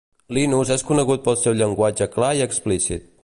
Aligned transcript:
Linus 0.37 0.71
és 0.75 0.83
conegut 0.87 1.23
pel 1.27 1.37
seu 1.43 1.57
llenguatge 1.59 2.09
clar 2.17 2.35
i 2.39 2.45
explícit. 2.49 3.07